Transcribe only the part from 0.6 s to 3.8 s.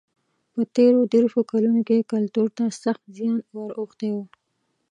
تېرو دېرشو کلونو کې کلتور ته سخت زیان ور